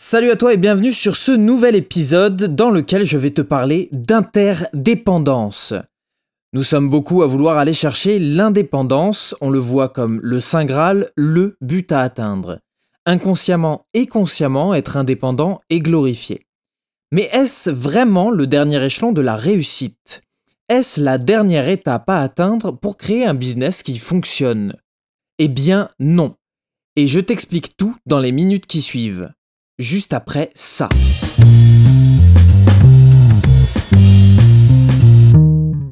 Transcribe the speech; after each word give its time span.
Salut 0.00 0.30
à 0.30 0.36
toi 0.36 0.54
et 0.54 0.56
bienvenue 0.58 0.92
sur 0.92 1.16
ce 1.16 1.32
nouvel 1.32 1.74
épisode 1.74 2.54
dans 2.54 2.70
lequel 2.70 3.04
je 3.04 3.18
vais 3.18 3.32
te 3.32 3.42
parler 3.42 3.88
d'interdépendance. 3.90 5.74
Nous 6.52 6.62
sommes 6.62 6.88
beaucoup 6.88 7.24
à 7.24 7.26
vouloir 7.26 7.58
aller 7.58 7.74
chercher 7.74 8.20
l'indépendance, 8.20 9.34
on 9.40 9.50
le 9.50 9.58
voit 9.58 9.88
comme 9.88 10.20
le 10.22 10.38
Saint 10.38 10.66
Graal, 10.66 11.10
le 11.16 11.56
but 11.60 11.90
à 11.90 12.02
atteindre. 12.02 12.60
Inconsciemment 13.06 13.86
et 13.92 14.06
consciemment, 14.06 14.72
être 14.72 14.96
indépendant 14.96 15.58
et 15.68 15.80
glorifié. 15.80 16.46
Mais 17.10 17.28
est-ce 17.32 17.68
vraiment 17.68 18.30
le 18.30 18.46
dernier 18.46 18.80
échelon 18.84 19.10
de 19.10 19.20
la 19.20 19.34
réussite? 19.34 20.22
Est-ce 20.68 21.00
la 21.00 21.18
dernière 21.18 21.68
étape 21.68 22.08
à 22.08 22.22
atteindre 22.22 22.70
pour 22.70 22.98
créer 22.98 23.26
un 23.26 23.34
business 23.34 23.82
qui 23.82 23.98
fonctionne? 23.98 24.76
Eh 25.40 25.48
bien 25.48 25.88
non. 25.98 26.36
Et 26.94 27.08
je 27.08 27.18
t'explique 27.18 27.76
tout 27.76 27.96
dans 28.06 28.20
les 28.20 28.30
minutes 28.30 28.68
qui 28.68 28.80
suivent. 28.80 29.32
Juste 29.78 30.12
après 30.12 30.50
ça. 30.56 30.88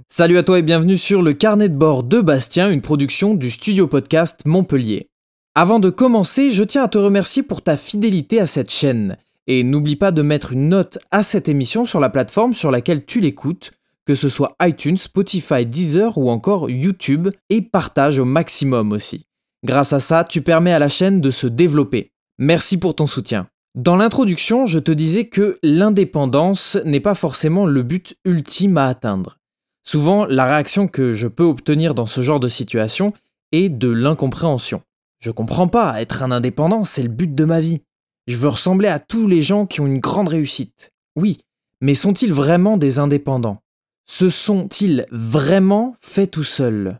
Salut 0.08 0.38
à 0.38 0.42
toi 0.42 0.58
et 0.58 0.62
bienvenue 0.62 0.96
sur 0.96 1.22
le 1.22 1.32
carnet 1.32 1.68
de 1.68 1.76
bord 1.76 2.02
de 2.02 2.20
Bastien, 2.20 2.68
une 2.68 2.80
production 2.80 3.34
du 3.34 3.48
studio 3.48 3.86
podcast 3.86 4.40
Montpellier. 4.44 5.06
Avant 5.54 5.78
de 5.78 5.90
commencer, 5.90 6.50
je 6.50 6.64
tiens 6.64 6.82
à 6.82 6.88
te 6.88 6.98
remercier 6.98 7.44
pour 7.44 7.62
ta 7.62 7.76
fidélité 7.76 8.40
à 8.40 8.48
cette 8.48 8.72
chaîne. 8.72 9.18
Et 9.46 9.62
n'oublie 9.62 9.94
pas 9.94 10.10
de 10.10 10.22
mettre 10.22 10.50
une 10.50 10.68
note 10.68 10.98
à 11.12 11.22
cette 11.22 11.48
émission 11.48 11.86
sur 11.86 12.00
la 12.00 12.08
plateforme 12.08 12.54
sur 12.54 12.72
laquelle 12.72 13.04
tu 13.04 13.20
l'écoutes, 13.20 13.70
que 14.04 14.16
ce 14.16 14.28
soit 14.28 14.56
iTunes, 14.60 14.96
Spotify, 14.96 15.64
Deezer 15.64 16.18
ou 16.18 16.28
encore 16.28 16.68
YouTube, 16.68 17.28
et 17.50 17.62
partage 17.62 18.18
au 18.18 18.24
maximum 18.24 18.90
aussi. 18.90 19.26
Grâce 19.62 19.92
à 19.92 20.00
ça, 20.00 20.24
tu 20.24 20.42
permets 20.42 20.72
à 20.72 20.80
la 20.80 20.88
chaîne 20.88 21.20
de 21.20 21.30
se 21.30 21.46
développer. 21.46 22.10
Merci 22.38 22.78
pour 22.78 22.96
ton 22.96 23.06
soutien. 23.06 23.46
Dans 23.76 23.94
l'introduction, 23.94 24.64
je 24.64 24.78
te 24.78 24.90
disais 24.90 25.26
que 25.26 25.58
l'indépendance 25.62 26.78
n'est 26.86 26.98
pas 26.98 27.14
forcément 27.14 27.66
le 27.66 27.82
but 27.82 28.16
ultime 28.24 28.78
à 28.78 28.86
atteindre. 28.86 29.36
Souvent, 29.84 30.24
la 30.24 30.46
réaction 30.46 30.88
que 30.88 31.12
je 31.12 31.28
peux 31.28 31.44
obtenir 31.44 31.94
dans 31.94 32.06
ce 32.06 32.22
genre 32.22 32.40
de 32.40 32.48
situation 32.48 33.12
est 33.52 33.68
de 33.68 33.90
l'incompréhension. 33.90 34.80
Je 35.18 35.30
comprends 35.30 35.68
pas, 35.68 36.00
être 36.00 36.22
un 36.22 36.30
indépendant, 36.30 36.86
c'est 36.86 37.02
le 37.02 37.10
but 37.10 37.34
de 37.34 37.44
ma 37.44 37.60
vie. 37.60 37.82
Je 38.26 38.38
veux 38.38 38.48
ressembler 38.48 38.88
à 38.88 38.98
tous 38.98 39.26
les 39.26 39.42
gens 39.42 39.66
qui 39.66 39.82
ont 39.82 39.86
une 39.86 40.00
grande 40.00 40.28
réussite. 40.28 40.94
Oui, 41.14 41.36
mais 41.82 41.94
sont-ils 41.94 42.32
vraiment 42.32 42.78
des 42.78 42.98
indépendants? 42.98 43.60
Se 44.06 44.30
sont-ils 44.30 45.04
vraiment 45.10 45.96
faits 46.00 46.30
tout 46.30 46.44
seuls? 46.44 46.98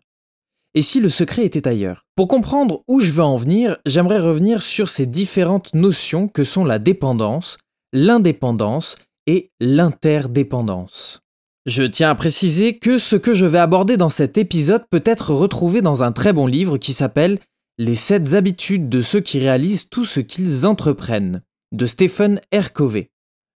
Et 0.77 0.83
si 0.83 1.01
le 1.01 1.09
secret 1.09 1.47
était 1.47 1.67
ailleurs? 1.67 2.05
Pour 2.17 2.29
comprendre 2.29 2.83
où 2.87 3.01
je 3.01 3.11
veux 3.11 3.25
en 3.25 3.39
venir, 3.39 3.79
j'aimerais 3.87 4.21
revenir 4.21 4.61
sur 4.61 4.91
ces 4.91 5.07
différentes 5.07 5.73
notions 5.73 6.29
que 6.29 6.45
sont 6.45 6.67
la 6.67 6.79
dépendance, 6.79 7.57
l'indépendance 7.95 8.97
et 9.27 9.53
l'interdépendance. 9.59 11.23
Je 11.65 11.83
tiens 11.83 12.11
à 12.11 12.15
préciser 12.15 12.77
que 12.77 12.99
ce 12.99 13.17
que 13.17 13.33
je 13.33 13.47
vais 13.47 13.59
aborder 13.59 13.97
dans 13.97 14.11
cet 14.11 14.37
épisode 14.37 14.85
peut 14.91 15.03
être 15.07 15.33
retrouvé 15.33 15.81
dans 15.81 16.03
un 16.03 16.13
très 16.13 16.35
bon 16.35 16.47
livre 16.47 16.77
qui 16.77 16.93
s'appelle 16.93 17.39
Les 17.79 17.97
7 17.97 18.35
habitudes 18.35 18.91
de 18.91 19.01
ceux 19.01 19.21
qui 19.21 19.39
réalisent 19.39 19.89
tout 19.89 20.05
ce 20.05 20.21
qu'ils 20.21 20.67
entreprennent 20.67 21.41
de 21.73 21.87
Stephen 21.87 22.39
R. 22.55 22.75
Covey. 22.75 23.09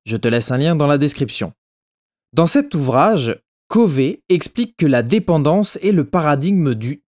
Je 0.05 0.15
te 0.15 0.29
laisse 0.29 0.51
un 0.51 0.57
lien 0.57 0.77
dans 0.77 0.87
la 0.87 0.97
description. 0.97 1.51
Dans 2.31 2.45
cet 2.45 2.73
ouvrage, 2.75 3.37
Covey 3.67 4.21
explique 4.29 4.77
que 4.77 4.85
la 4.85 5.03
dépendance 5.03 5.77
est 5.83 5.91
le 5.91 6.05
paradigme 6.05 6.75
du 6.75 7.03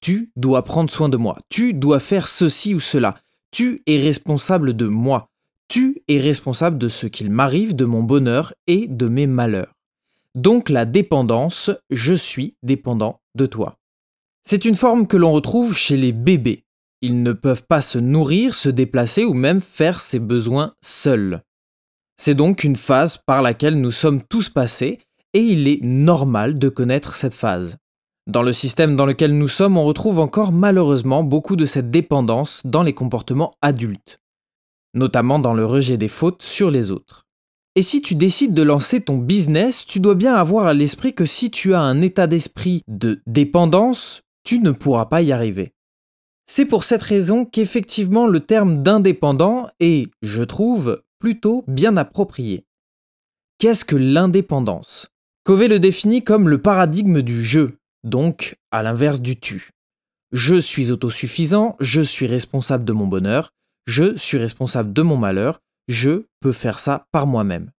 tu. 0.00 0.30
Dois 0.36 0.62
prendre 0.62 0.90
soin 0.90 1.08
de 1.08 1.16
moi. 1.16 1.38
Tu 1.48 1.74
dois 1.74 2.00
faire 2.00 2.28
ceci 2.28 2.74
ou 2.74 2.80
cela. 2.80 3.16
Tu 3.50 3.82
es 3.86 3.98
responsable 3.98 4.74
de 4.74 4.86
moi. 4.86 5.28
Tu 5.68 6.02
es 6.08 6.18
responsable 6.18 6.78
de 6.78 6.88
ce 6.88 7.06
qu'il 7.06 7.30
m'arrive, 7.30 7.74
de 7.74 7.84
mon 7.84 8.02
bonheur 8.02 8.54
et 8.66 8.86
de 8.86 9.08
mes 9.08 9.26
malheurs. 9.26 9.74
Donc 10.34 10.68
la 10.68 10.84
dépendance, 10.84 11.70
je 11.90 12.14
suis 12.14 12.54
dépendant 12.62 13.20
de 13.34 13.46
toi. 13.46 13.78
C'est 14.44 14.64
une 14.64 14.76
forme 14.76 15.06
que 15.06 15.16
l'on 15.16 15.32
retrouve 15.32 15.74
chez 15.74 15.96
les 15.96 16.12
bébés. 16.12 16.64
Ils 17.02 17.22
ne 17.22 17.32
peuvent 17.32 17.64
pas 17.64 17.80
se 17.82 17.98
nourrir, 17.98 18.54
se 18.54 18.68
déplacer 18.68 19.24
ou 19.24 19.34
même 19.34 19.60
faire 19.60 20.00
ses 20.00 20.20
besoins 20.20 20.74
seuls. 20.82 21.42
C'est 22.16 22.34
donc 22.34 22.64
une 22.64 22.76
phase 22.76 23.18
par 23.18 23.42
laquelle 23.42 23.80
nous 23.80 23.90
sommes 23.90 24.22
tous 24.22 24.48
passés 24.48 25.00
et 25.32 25.40
il 25.40 25.68
est 25.68 25.82
normal 25.82 26.58
de 26.58 26.68
connaître 26.68 27.14
cette 27.14 27.34
phase. 27.34 27.76
Dans 28.26 28.42
le 28.42 28.52
système 28.52 28.96
dans 28.96 29.06
lequel 29.06 29.38
nous 29.38 29.46
sommes, 29.46 29.76
on 29.76 29.84
retrouve 29.84 30.18
encore 30.18 30.50
malheureusement 30.50 31.22
beaucoup 31.22 31.54
de 31.54 31.64
cette 31.64 31.92
dépendance 31.92 32.62
dans 32.64 32.82
les 32.82 32.92
comportements 32.92 33.54
adultes, 33.62 34.18
notamment 34.94 35.38
dans 35.38 35.54
le 35.54 35.64
rejet 35.64 35.96
des 35.96 36.08
fautes 36.08 36.42
sur 36.42 36.72
les 36.72 36.90
autres. 36.90 37.24
Et 37.76 37.82
si 37.82 38.02
tu 38.02 38.16
décides 38.16 38.54
de 38.54 38.62
lancer 38.62 39.00
ton 39.00 39.18
business, 39.18 39.86
tu 39.86 40.00
dois 40.00 40.16
bien 40.16 40.34
avoir 40.34 40.66
à 40.66 40.74
l'esprit 40.74 41.14
que 41.14 41.24
si 41.24 41.52
tu 41.52 41.72
as 41.72 41.80
un 41.80 42.00
état 42.00 42.26
d'esprit 42.26 42.82
de 42.88 43.20
dépendance, 43.26 44.22
tu 44.42 44.58
ne 44.58 44.72
pourras 44.72 45.06
pas 45.06 45.22
y 45.22 45.30
arriver. 45.30 45.72
C'est 46.46 46.64
pour 46.64 46.82
cette 46.82 47.02
raison 47.02 47.44
qu'effectivement 47.44 48.26
le 48.26 48.40
terme 48.40 48.82
d'indépendant 48.82 49.68
est, 49.78 50.10
je 50.22 50.42
trouve, 50.42 51.00
plutôt 51.20 51.64
bien 51.68 51.96
approprié. 51.96 52.64
Qu'est-ce 53.58 53.84
que 53.84 53.96
l'indépendance? 53.96 55.08
Covey 55.44 55.68
le 55.68 55.78
définit 55.78 56.24
comme 56.24 56.48
le 56.48 56.60
paradigme 56.60 57.22
du 57.22 57.44
jeu, 57.44 57.78
donc 58.06 58.56
à 58.70 58.82
l'inverse 58.82 59.20
du 59.20 59.38
tu. 59.38 59.70
Je 60.32 60.56
suis 60.56 60.90
autosuffisant, 60.90 61.76
je 61.80 62.00
suis 62.00 62.26
responsable 62.26 62.84
de 62.84 62.92
mon 62.92 63.06
bonheur, 63.06 63.50
je 63.86 64.16
suis 64.16 64.38
responsable 64.38 64.92
de 64.92 65.02
mon 65.02 65.16
malheur, 65.16 65.60
je 65.88 66.24
peux 66.40 66.52
faire 66.52 66.78
ça 66.78 67.06
par 67.12 67.26
moi-même. 67.26 67.70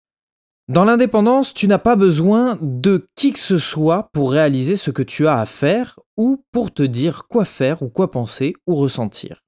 Dans 0.69 0.83
l'indépendance, 0.83 1.53
tu 1.53 1.67
n'as 1.67 1.77
pas 1.77 1.95
besoin 1.95 2.57
de 2.61 3.07
qui 3.15 3.31
que 3.31 3.39
ce 3.39 3.57
soit 3.57 4.09
pour 4.11 4.31
réaliser 4.31 4.75
ce 4.75 4.91
que 4.91 5.03
tu 5.03 5.25
as 5.25 5.39
à 5.39 5.45
faire 5.45 5.97
ou 6.17 6.43
pour 6.51 6.73
te 6.73 6.83
dire 6.83 7.27
quoi 7.29 7.45
faire 7.45 7.81
ou 7.81 7.89
quoi 7.89 8.11
penser 8.11 8.53
ou 8.67 8.75
ressentir. 8.75 9.43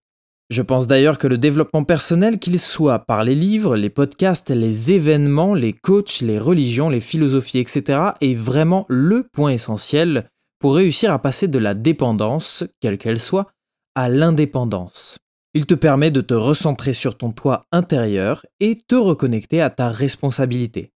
Je 0.49 0.61
pense 0.61 0.87
d'ailleurs 0.87 1.19
que 1.19 1.27
le 1.27 1.37
développement 1.37 1.83
personnel, 1.83 2.39
qu'il 2.39 2.57
soit 2.57 2.99
par 2.99 3.23
les 3.23 3.35
livres, 3.35 3.75
les 3.75 3.91
podcasts, 3.91 4.49
les 4.49 4.93
événements, 4.93 5.53
les 5.53 5.73
coachs, 5.73 6.21
les 6.21 6.39
religions, 6.39 6.89
les 6.89 7.01
philosophies, 7.01 7.59
etc., 7.59 7.99
est 8.21 8.33
vraiment 8.33 8.85
le 8.89 9.23
point 9.23 9.51
essentiel 9.51 10.29
pour 10.59 10.75
réussir 10.75 11.13
à 11.13 11.19
passer 11.19 11.47
de 11.47 11.57
la 11.57 11.73
dépendance, 11.73 12.63
quelle 12.81 12.97
qu'elle 12.97 13.19
soit, 13.19 13.47
à 13.95 14.09
l'indépendance. 14.09 15.17
Il 15.53 15.65
te 15.65 15.73
permet 15.73 16.11
de 16.11 16.21
te 16.21 16.33
recentrer 16.33 16.93
sur 16.93 17.17
ton 17.17 17.31
toit 17.31 17.65
intérieur 17.71 18.45
et 18.59 18.77
te 18.87 18.95
reconnecter 18.95 19.61
à 19.61 19.69
ta 19.69 19.89
responsabilité. 19.89 20.91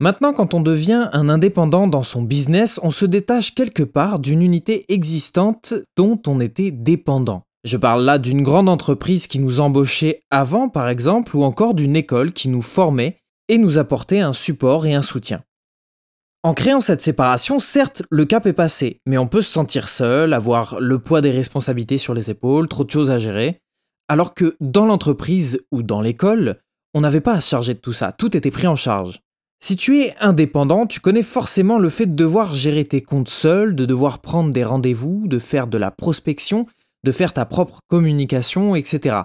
Maintenant, 0.00 0.32
quand 0.32 0.54
on 0.54 0.60
devient 0.60 1.10
un 1.12 1.28
indépendant 1.28 1.86
dans 1.86 2.02
son 2.02 2.22
business, 2.22 2.80
on 2.82 2.90
se 2.90 3.04
détache 3.04 3.54
quelque 3.54 3.82
part 3.82 4.18
d'une 4.18 4.42
unité 4.42 4.86
existante 4.88 5.74
dont 5.96 6.20
on 6.26 6.40
était 6.40 6.70
dépendant. 6.70 7.42
Je 7.64 7.76
parle 7.76 8.04
là 8.04 8.18
d'une 8.18 8.42
grande 8.42 8.70
entreprise 8.70 9.26
qui 9.26 9.38
nous 9.38 9.60
embauchait 9.60 10.22
avant, 10.30 10.70
par 10.70 10.88
exemple, 10.88 11.36
ou 11.36 11.44
encore 11.44 11.74
d'une 11.74 11.96
école 11.96 12.32
qui 12.32 12.48
nous 12.48 12.62
formait 12.62 13.18
et 13.48 13.58
nous 13.58 13.76
apportait 13.76 14.20
un 14.20 14.32
support 14.32 14.86
et 14.86 14.94
un 14.94 15.02
soutien. 15.02 15.42
En 16.42 16.54
créant 16.54 16.80
cette 16.80 17.02
séparation, 17.02 17.58
certes, 17.58 18.02
le 18.10 18.24
cap 18.24 18.46
est 18.46 18.54
passé, 18.54 19.02
mais 19.06 19.18
on 19.18 19.26
peut 19.26 19.42
se 19.42 19.52
sentir 19.52 19.90
seul, 19.90 20.32
avoir 20.32 20.80
le 20.80 20.98
poids 20.98 21.20
des 21.20 21.32
responsabilités 21.32 21.98
sur 21.98 22.14
les 22.14 22.30
épaules, 22.30 22.66
trop 22.66 22.84
de 22.84 22.90
choses 22.90 23.10
à 23.10 23.18
gérer, 23.18 23.60
alors 24.08 24.32
que 24.32 24.56
dans 24.58 24.86
l'entreprise 24.86 25.60
ou 25.70 25.82
dans 25.82 26.00
l'école, 26.00 26.56
on 26.94 27.02
n'avait 27.02 27.20
pas 27.20 27.34
à 27.34 27.40
se 27.42 27.50
charger 27.50 27.74
de 27.74 27.78
tout 27.78 27.92
ça, 27.92 28.12
tout 28.12 28.34
était 28.38 28.50
pris 28.50 28.66
en 28.66 28.74
charge. 28.74 29.20
Si 29.62 29.76
tu 29.76 30.00
es 30.00 30.14
indépendant, 30.18 30.86
tu 30.86 31.00
connais 31.00 31.22
forcément 31.22 31.78
le 31.78 31.90
fait 31.90 32.06
de 32.06 32.14
devoir 32.14 32.54
gérer 32.54 32.86
tes 32.86 33.02
comptes 33.02 33.28
seul, 33.28 33.76
de 33.76 33.84
devoir 33.84 34.20
prendre 34.20 34.50
des 34.50 34.64
rendez-vous, 34.64 35.24
de 35.26 35.38
faire 35.38 35.66
de 35.66 35.76
la 35.76 35.90
prospection, 35.90 36.66
de 37.04 37.12
faire 37.12 37.34
ta 37.34 37.44
propre 37.44 37.80
communication, 37.88 38.74
etc. 38.74 39.24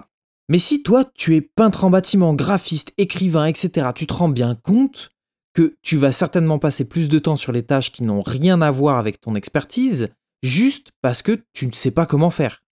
Mais 0.50 0.58
si 0.58 0.82
toi, 0.82 1.04
tu 1.14 1.34
es 1.34 1.40
peintre 1.40 1.84
en 1.84 1.90
bâtiment, 1.90 2.34
graphiste, 2.34 2.92
écrivain, 2.98 3.46
etc., 3.46 3.88
tu 3.94 4.06
te 4.06 4.12
rends 4.12 4.28
bien 4.28 4.54
compte 4.54 5.10
que 5.56 5.74
tu 5.80 5.96
vas 5.96 6.12
certainement 6.12 6.58
passer 6.58 6.84
plus 6.84 7.08
de 7.08 7.18
temps 7.18 7.34
sur 7.34 7.50
les 7.50 7.62
tâches 7.62 7.90
qui 7.90 8.02
n'ont 8.02 8.20
rien 8.20 8.60
à 8.60 8.70
voir 8.70 8.98
avec 8.98 9.22
ton 9.22 9.34
expertise, 9.34 10.08
juste 10.42 10.90
parce 11.00 11.22
que 11.22 11.42
tu 11.54 11.66
ne 11.66 11.72
sais 11.72 11.90
pas 11.90 12.04
comment 12.04 12.28
faire. 12.28 12.62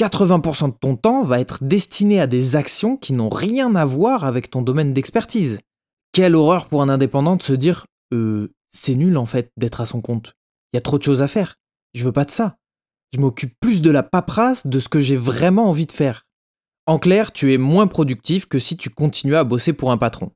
80% 0.00 0.72
de 0.72 0.76
ton 0.80 0.96
temps 0.96 1.22
va 1.22 1.38
être 1.38 1.62
destiné 1.62 2.18
à 2.18 2.26
des 2.26 2.56
actions 2.56 2.96
qui 2.96 3.12
n'ont 3.12 3.28
rien 3.28 3.74
à 3.74 3.84
voir 3.84 4.24
avec 4.24 4.48
ton 4.48 4.62
domaine 4.62 4.94
d'expertise. 4.94 5.60
Quelle 6.12 6.34
horreur 6.34 6.66
pour 6.70 6.80
un 6.80 6.88
indépendant 6.88 7.36
de 7.36 7.42
se 7.42 7.52
dire 7.52 7.84
Euh, 8.14 8.48
c'est 8.70 8.94
nul 8.94 9.18
en 9.18 9.26
fait 9.26 9.52
d'être 9.58 9.82
à 9.82 9.86
son 9.86 10.00
compte. 10.00 10.32
Il 10.72 10.76
y 10.76 10.78
a 10.78 10.80
trop 10.80 10.96
de 10.96 11.02
choses 11.02 11.20
à 11.20 11.28
faire. 11.28 11.56
Je 11.92 12.06
veux 12.06 12.12
pas 12.12 12.24
de 12.24 12.30
ça. 12.30 12.56
Je 13.14 13.20
m'occupe 13.20 13.52
plus 13.60 13.82
de 13.82 13.90
la 13.90 14.02
paperasse 14.02 14.66
de 14.66 14.80
ce 14.80 14.88
que 14.88 15.00
j'ai 15.00 15.16
vraiment 15.16 15.68
envie 15.68 15.86
de 15.86 15.92
faire. 15.92 16.24
En 16.86 16.98
clair, 16.98 17.32
tu 17.32 17.52
es 17.52 17.58
moins 17.58 17.86
productif 17.86 18.46
que 18.46 18.58
si 18.58 18.78
tu 18.78 18.88
continuais 18.88 19.36
à 19.36 19.44
bosser 19.44 19.74
pour 19.74 19.92
un 19.92 19.98
patron. 19.98 20.32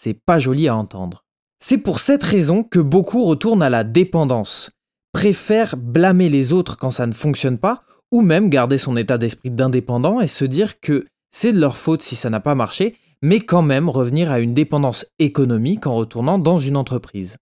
C'est 0.00 0.14
pas 0.14 0.38
joli 0.38 0.68
à 0.68 0.76
entendre. 0.76 1.24
C'est 1.58 1.78
pour 1.78 1.98
cette 1.98 2.22
raison 2.22 2.62
que 2.62 2.78
beaucoup 2.78 3.24
retournent 3.24 3.64
à 3.64 3.68
la 3.68 3.82
dépendance, 3.82 4.70
préfèrent 5.12 5.76
blâmer 5.76 6.28
les 6.28 6.52
autres 6.52 6.76
quand 6.76 6.92
ça 6.92 7.08
ne 7.08 7.12
fonctionne 7.12 7.58
pas, 7.58 7.82
ou 8.12 8.20
même 8.20 8.48
garder 8.48 8.78
son 8.78 8.96
état 8.96 9.18
d'esprit 9.18 9.50
d'indépendant 9.50 10.20
et 10.20 10.28
se 10.28 10.44
dire 10.44 10.78
que 10.78 11.04
c'est 11.32 11.52
de 11.52 11.58
leur 11.58 11.76
faute 11.76 12.02
si 12.02 12.14
ça 12.14 12.30
n'a 12.30 12.38
pas 12.38 12.54
marché, 12.54 12.96
mais 13.22 13.40
quand 13.40 13.62
même 13.62 13.88
revenir 13.88 14.30
à 14.30 14.38
une 14.38 14.54
dépendance 14.54 15.04
économique 15.18 15.88
en 15.88 15.96
retournant 15.96 16.38
dans 16.38 16.58
une 16.58 16.76
entreprise. 16.76 17.36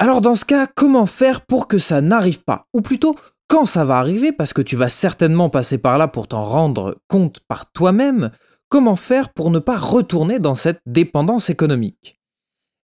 Alors 0.00 0.20
dans 0.20 0.34
ce 0.34 0.44
cas, 0.44 0.66
comment 0.66 1.06
faire 1.06 1.46
pour 1.46 1.68
que 1.68 1.78
ça 1.78 2.00
n'arrive 2.00 2.42
pas? 2.42 2.66
Ou 2.74 2.80
plutôt, 2.80 3.14
quand 3.46 3.64
ça 3.64 3.84
va 3.84 3.98
arriver, 3.98 4.32
parce 4.32 4.52
que 4.52 4.62
tu 4.62 4.74
vas 4.74 4.88
certainement 4.88 5.50
passer 5.50 5.78
par 5.78 5.98
là 5.98 6.08
pour 6.08 6.26
t'en 6.26 6.42
rendre 6.42 6.96
compte 7.06 7.38
par 7.46 7.70
toi-même, 7.70 8.32
comment 8.70 8.96
faire 8.96 9.34
pour 9.34 9.50
ne 9.50 9.58
pas 9.58 9.76
retourner 9.76 10.38
dans 10.38 10.54
cette 10.54 10.80
dépendance 10.86 11.50
économique? 11.50 12.18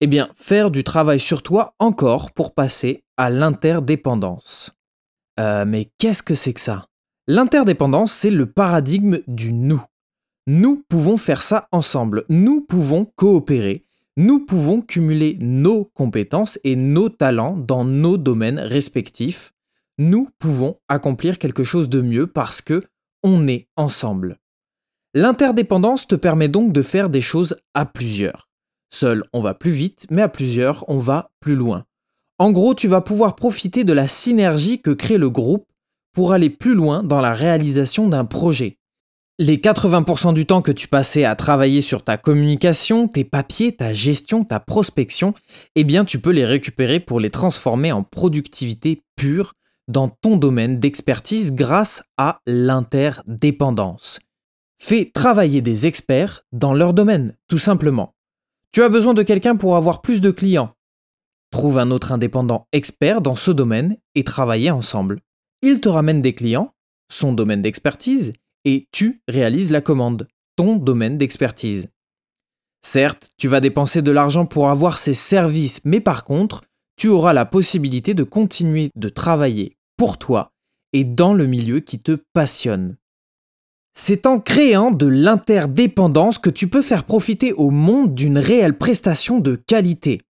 Eh 0.01 0.07
bien, 0.07 0.29
faire 0.35 0.69
du 0.69 0.83
travail 0.83 1.19
sur 1.19 1.41
toi 1.41 1.73
encore 1.79 2.31
pour 2.31 2.53
passer 2.53 3.03
à 3.17 3.29
l'interdépendance. 3.29 4.75
Euh, 5.39 5.65
mais 5.65 5.89
qu'est-ce 5.97 6.21
que 6.21 6.35
c'est 6.35 6.53
que 6.53 6.59
ça? 6.59 6.85
L'interdépendance, 7.27 8.11
c'est 8.11 8.29
le 8.31 8.45
paradigme 8.45 9.19
du 9.27 9.51
nous. 9.51 9.81
Nous 10.47 10.83
pouvons 10.89 11.17
faire 11.17 11.41
ça 11.41 11.67
ensemble, 11.71 12.25
nous 12.29 12.61
pouvons 12.61 13.05
coopérer, 13.05 13.85
nous 14.17 14.45
pouvons 14.45 14.81
cumuler 14.81 15.37
nos 15.39 15.85
compétences 15.85 16.59
et 16.63 16.75
nos 16.75 17.09
talents 17.09 17.55
dans 17.55 17.85
nos 17.85 18.17
domaines 18.17 18.59
respectifs. 18.59 19.53
Nous 19.97 20.29
pouvons 20.39 20.79
accomplir 20.87 21.39
quelque 21.39 21.63
chose 21.63 21.87
de 21.87 22.01
mieux 22.01 22.27
parce 22.27 22.61
que 22.61 22.83
on 23.23 23.47
est 23.47 23.67
ensemble. 23.75 24.39
L'interdépendance 25.15 26.05
te 26.05 26.13
permet 26.13 26.49
donc 26.49 26.71
de 26.71 26.83
faire 26.83 27.09
des 27.09 27.21
choses 27.21 27.57
à 27.73 27.87
plusieurs. 27.87 28.47
Seul, 28.91 29.23
on 29.33 29.41
va 29.41 29.55
plus 29.55 29.71
vite, 29.71 30.05
mais 30.11 30.21
à 30.21 30.29
plusieurs, 30.29 30.85
on 30.87 30.99
va 30.99 31.31
plus 31.39 31.55
loin. 31.55 31.85
En 32.37 32.51
gros, 32.51 32.75
tu 32.75 32.87
vas 32.87 33.01
pouvoir 33.01 33.35
profiter 33.35 33.83
de 33.83 33.93
la 33.93 34.07
synergie 34.07 34.81
que 34.81 34.91
crée 34.91 35.17
le 35.17 35.31
groupe 35.31 35.65
pour 36.13 36.31
aller 36.31 36.51
plus 36.51 36.75
loin 36.75 37.01
dans 37.01 37.21
la 37.21 37.33
réalisation 37.33 38.07
d'un 38.07 38.25
projet. 38.25 38.77
Les 39.39 39.57
80% 39.57 40.35
du 40.35 40.45
temps 40.45 40.61
que 40.61 40.71
tu 40.71 40.87
passais 40.87 41.23
à 41.23 41.35
travailler 41.35 41.81
sur 41.81 42.03
ta 42.03 42.17
communication, 42.17 43.07
tes 43.07 43.23
papiers, 43.23 43.75
ta 43.75 43.93
gestion, 43.93 44.43
ta 44.43 44.59
prospection, 44.59 45.33
eh 45.75 45.85
bien 45.85 46.05
tu 46.05 46.19
peux 46.19 46.31
les 46.31 46.45
récupérer 46.45 46.99
pour 46.99 47.19
les 47.19 47.31
transformer 47.31 47.91
en 47.91 48.03
productivité 48.03 49.01
pure 49.15 49.53
dans 49.87 50.09
ton 50.09 50.37
domaine 50.37 50.79
d'expertise 50.79 51.53
grâce 51.53 52.03
à 52.17 52.41
l'interdépendance. 52.45 54.19
Fais 54.81 55.11
travailler 55.13 55.61
des 55.61 55.85
experts 55.85 56.45
dans 56.51 56.73
leur 56.73 56.93
domaine, 56.93 57.35
tout 57.47 57.57
simplement. 57.57 58.15
Tu 58.71 58.81
as 58.81 58.89
besoin 58.89 59.13
de 59.13 59.23
quelqu'un 59.23 59.55
pour 59.55 59.75
avoir 59.75 60.01
plus 60.01 60.21
de 60.21 60.31
clients. 60.31 60.73
Trouve 61.51 61.77
un 61.77 61.91
autre 61.91 62.11
indépendant 62.11 62.67
expert 62.71 63.21
dans 63.21 63.35
ce 63.35 63.51
domaine 63.51 63.97
et 64.15 64.23
travaillez 64.23 64.71
ensemble. 64.71 65.19
Il 65.61 65.81
te 65.81 65.89
ramène 65.89 66.21
des 66.21 66.33
clients, 66.33 66.73
son 67.11 67.33
domaine 67.33 67.61
d'expertise, 67.61 68.33
et 68.65 68.87
tu 68.91 69.21
réalises 69.27 69.71
la 69.71 69.81
commande, 69.81 70.27
ton 70.55 70.77
domaine 70.77 71.17
d'expertise. 71.17 71.89
Certes, 72.81 73.29
tu 73.37 73.47
vas 73.47 73.59
dépenser 73.59 74.01
de 74.01 74.11
l'argent 74.11 74.45
pour 74.45 74.69
avoir 74.69 74.99
ces 74.99 75.13
services, 75.13 75.81
mais 75.83 75.99
par 75.99 76.23
contre, 76.23 76.63
tu 76.95 77.07
auras 77.07 77.33
la 77.33 77.45
possibilité 77.45 78.13
de 78.13 78.23
continuer 78.23 78.89
de 78.95 79.09
travailler 79.09 79.75
pour 79.97 80.17
toi 80.17 80.53
et 80.93 81.03
dans 81.03 81.33
le 81.33 81.47
milieu 81.47 81.79
qui 81.81 81.99
te 81.99 82.17
passionne. 82.33 82.95
C'est 84.01 84.27
en 84.27 84.39
créant 84.39 84.91
de 84.91 85.07
l'interdépendance 85.07 86.39
que 86.39 86.49
tu 86.49 86.69
peux 86.69 86.81
faire 86.81 87.03
profiter 87.03 87.51
au 87.51 87.69
monde 87.69 88.15
d'une 88.15 88.37
réelle 88.37 88.77
prestation 88.77 89.39
de 89.39 89.55
qualité. 89.55 90.21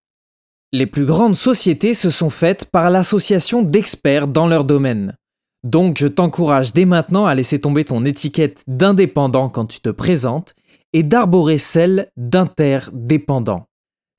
Les 0.72 0.86
plus 0.86 1.04
grandes 1.04 1.36
sociétés 1.36 1.94
se 1.94 2.10
sont 2.10 2.30
faites 2.30 2.64
par 2.64 2.90
l'association 2.90 3.62
d'experts 3.62 4.26
dans 4.26 4.48
leur 4.48 4.64
domaine. 4.64 5.14
Donc 5.62 5.98
je 5.98 6.08
t'encourage 6.08 6.72
dès 6.72 6.84
maintenant 6.84 7.26
à 7.26 7.36
laisser 7.36 7.60
tomber 7.60 7.84
ton 7.84 8.04
étiquette 8.04 8.64
d'indépendant 8.66 9.48
quand 9.48 9.66
tu 9.66 9.78
te 9.78 9.90
présentes 9.90 10.56
et 10.92 11.04
d'arborer 11.04 11.58
celle 11.58 12.10
d'interdépendant. 12.16 13.66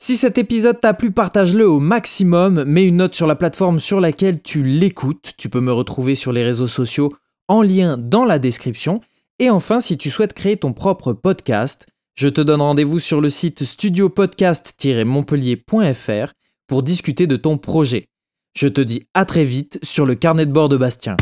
Si 0.01 0.15
cet 0.15 0.38
épisode 0.38 0.80
t'a 0.80 0.94
plu, 0.94 1.12
partage-le 1.12 1.68
au 1.68 1.81
maximum, 1.81 2.63
mets 2.63 2.86
une 2.86 2.97
note 2.97 3.15
sur 3.15 3.27
la 3.27 3.36
plateforme 3.36 3.81
sur 3.81 4.00
laquelle 4.00 4.42
tu 4.42 4.63
l'écoutes, 4.63 5.33
tu 5.38 5.50
peux 5.50 5.59
me 5.59 5.74
retrouver 5.74 6.15
sur 6.15 6.31
les 6.31 6.45
réseaux 6.45 6.69
sociaux 6.69 7.12
en 7.50 7.62
lien 7.62 7.97
dans 7.97 8.24
la 8.24 8.39
description. 8.39 9.01
Et 9.41 9.49
enfin, 9.49 9.81
si 9.81 9.97
tu 9.97 10.09
souhaites 10.11 10.33
créer 10.33 10.55
ton 10.55 10.71
propre 10.71 11.13
podcast, 11.13 11.88
je 12.13 12.27
te 12.27 12.41
donne 12.41 12.61
rendez-vous 12.61 12.99
sur 12.99 13.21
le 13.21 13.31
site 13.31 13.63
studiopodcast-montpellier.fr 13.63 16.33
pour 16.67 16.83
discuter 16.83 17.25
de 17.25 17.38
ton 17.38 17.57
projet. 17.57 18.05
Je 18.55 18.67
te 18.67 18.81
dis 18.81 19.07
à 19.15 19.25
très 19.25 19.43
vite 19.43 19.79
sur 19.81 20.05
le 20.05 20.13
carnet 20.13 20.45
de 20.45 20.51
bord 20.51 20.69
de 20.69 20.77
Bastien. 20.77 21.17